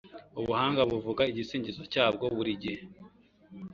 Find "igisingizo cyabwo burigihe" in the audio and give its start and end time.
1.31-2.81